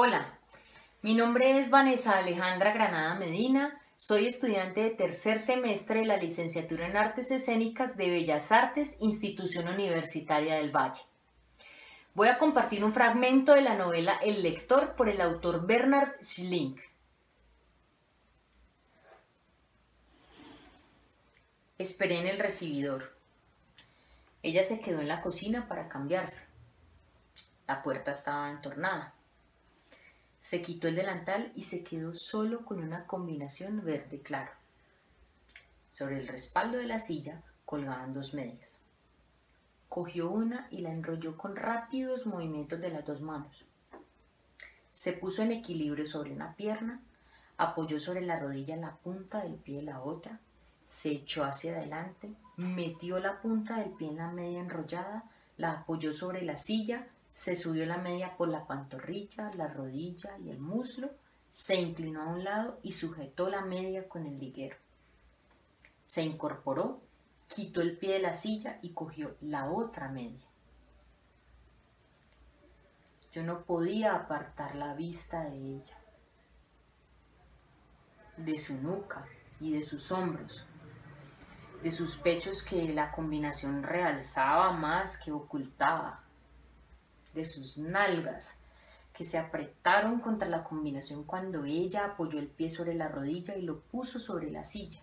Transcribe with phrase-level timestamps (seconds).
[0.00, 0.38] Hola,
[1.02, 6.86] mi nombre es Vanessa Alejandra Granada Medina, soy estudiante de tercer semestre de la licenciatura
[6.86, 11.00] en Artes Escénicas de Bellas Artes, Institución Universitaria del Valle.
[12.14, 16.78] Voy a compartir un fragmento de la novela El lector por el autor Bernard Schlink.
[21.76, 23.16] Esperé en el recibidor.
[24.44, 26.46] Ella se quedó en la cocina para cambiarse.
[27.66, 29.17] La puerta estaba entornada.
[30.40, 34.52] Se quitó el delantal y se quedó solo con una combinación verde claro.
[35.88, 38.80] Sobre el respaldo de la silla colgaban dos medias.
[39.88, 43.64] Cogió una y la enrolló con rápidos movimientos de las dos manos.
[44.92, 47.00] Se puso en equilibrio sobre una pierna,
[47.56, 50.40] apoyó sobre la rodilla la punta del pie de la otra,
[50.84, 55.24] se echó hacia adelante, metió la punta del pie en la media enrollada,
[55.56, 60.50] la apoyó sobre la silla se subió la media por la pantorrilla, la rodilla y
[60.50, 61.10] el muslo,
[61.48, 64.76] se inclinó a un lado y sujetó la media con el liguero.
[66.04, 67.00] Se incorporó,
[67.48, 70.46] quitó el pie de la silla y cogió la otra media.
[73.32, 75.98] Yo no podía apartar la vista de ella,
[78.38, 79.26] de su nuca
[79.60, 80.64] y de sus hombros,
[81.82, 86.24] de sus pechos que la combinación realzaba más que ocultaba
[87.38, 88.56] de sus nalgas,
[89.14, 93.62] que se apretaron contra la combinación cuando ella apoyó el pie sobre la rodilla y
[93.62, 95.00] lo puso sobre la silla,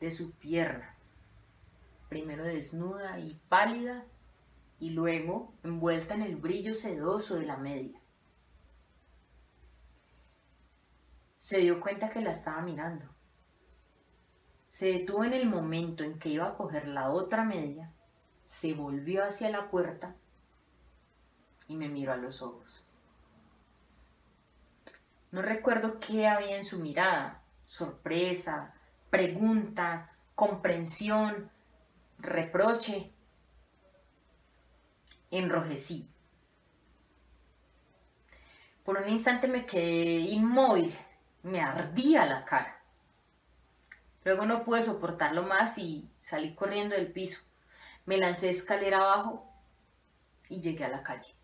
[0.00, 0.94] de su pierna,
[2.08, 4.04] primero desnuda y pálida
[4.78, 7.98] y luego envuelta en el brillo sedoso de la media.
[11.38, 13.06] Se dio cuenta que la estaba mirando.
[14.68, 17.90] Se detuvo en el momento en que iba a coger la otra media,
[18.46, 20.14] se volvió hacia la puerta
[21.68, 22.84] y me miró a los ojos.
[25.30, 28.74] No recuerdo qué había en su mirada, sorpresa,
[29.10, 31.50] pregunta, comprensión,
[32.18, 33.12] reproche.
[35.30, 36.10] Enrojecí.
[38.82, 40.94] Por un instante me quedé inmóvil,
[41.42, 42.80] me ardía la cara.
[44.24, 47.42] Luego no pude soportarlo más y salí corriendo del piso.
[48.06, 49.46] Me lancé escalera abajo
[50.48, 51.37] y llegué a la calle.